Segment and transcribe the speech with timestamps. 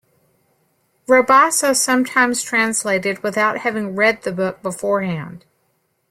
[1.05, 5.45] Rabassa sometimes translated without having read the book beforehand.